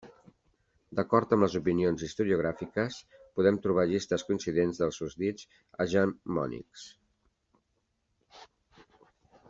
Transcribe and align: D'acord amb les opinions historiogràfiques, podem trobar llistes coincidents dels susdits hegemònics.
D'acord 0.99 1.35
amb 1.35 1.45
les 1.45 1.57
opinions 1.59 2.05
historiogràfiques, 2.07 2.97
podem 3.41 3.61
trobar 3.67 3.85
llistes 3.91 4.25
coincidents 4.31 4.81
dels 4.81 4.99
susdits 5.03 5.47
hegemònics. 5.49 6.87